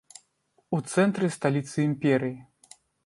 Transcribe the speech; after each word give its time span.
У 0.77 0.79
цэнтры 0.95 1.29
сталіцы 1.37 1.77
імперыі. 1.89 2.35